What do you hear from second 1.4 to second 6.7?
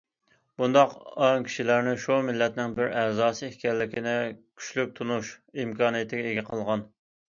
كىشىلەرنى شۇ مىللەتنىڭ بىر ئەزاسى ئىكەنلىكىنى كۈچلۈك تونۇش ئىمكانىيىتىگە ئىگە